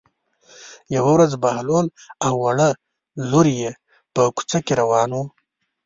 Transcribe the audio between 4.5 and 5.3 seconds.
کې روان وو.